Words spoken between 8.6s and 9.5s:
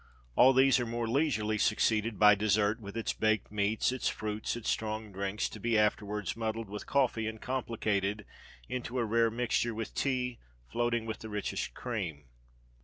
into a rare